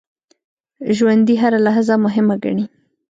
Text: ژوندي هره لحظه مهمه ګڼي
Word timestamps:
ژوندي 0.97 1.35
هره 1.43 1.59
لحظه 1.65 1.95
مهمه 2.05 2.35
ګڼي 2.43 2.65